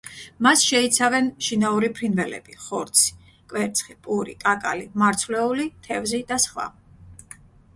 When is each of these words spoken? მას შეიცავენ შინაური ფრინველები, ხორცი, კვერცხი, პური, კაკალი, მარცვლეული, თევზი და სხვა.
მას 0.45 0.61
შეიცავენ 0.67 1.27
შინაური 1.47 1.89
ფრინველები, 1.99 2.57
ხორცი, 2.63 3.13
კვერცხი, 3.53 3.95
პური, 4.09 4.33
კაკალი, 4.47 4.89
მარცვლეული, 5.03 5.69
თევზი 5.89 6.23
და 6.33 6.41
სხვა. 6.49 6.67